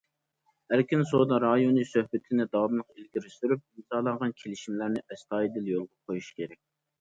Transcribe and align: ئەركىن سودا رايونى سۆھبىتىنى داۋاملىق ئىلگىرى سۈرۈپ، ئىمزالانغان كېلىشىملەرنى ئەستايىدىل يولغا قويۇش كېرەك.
ئەركىن 0.75 1.01
سودا 1.09 1.37
رايونى 1.43 1.83
سۆھبىتىنى 1.89 2.47
داۋاملىق 2.55 2.95
ئىلگىرى 3.01 3.35
سۈرۈپ، 3.35 3.61
ئىمزالانغان 3.61 4.35
كېلىشىملەرنى 4.41 5.05
ئەستايىدىل 5.13 5.71
يولغا 5.75 5.93
قويۇش 6.11 6.33
كېرەك. 6.41 6.61